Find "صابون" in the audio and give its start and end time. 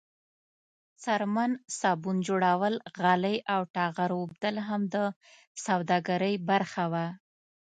1.79-2.17